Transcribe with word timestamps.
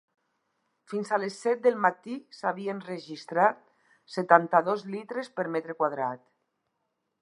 Fins 0.93 1.11
a 1.17 1.19
les 1.23 1.37
set 1.43 1.61
del 1.65 1.77
matí 1.83 2.17
s’havien 2.39 2.81
registrat 2.89 3.63
setanta-dos 4.17 4.89
litres 4.97 5.35
per 5.39 5.51
metre 5.59 5.81
quadrat. 5.83 6.31